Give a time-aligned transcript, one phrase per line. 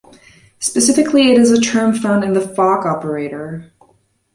[0.57, 3.71] Specifically, it is a term found in the Fock operator.